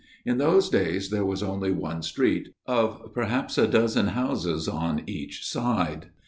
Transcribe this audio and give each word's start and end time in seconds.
In 0.25 0.39
those 0.39 0.67
days 0.67 1.11
there 1.11 1.23
was 1.27 1.43
only 1.43 1.69
one 1.69 2.01
street, 2.01 2.55
of 2.65 3.11
perhaps 3.13 3.59
a 3.59 3.67
dozen 3.67 4.07
houses 4.07 4.67
on 4.67 5.03
each 5.05 5.45
side. 5.45 6.07